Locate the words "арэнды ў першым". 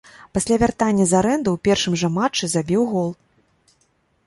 1.19-1.93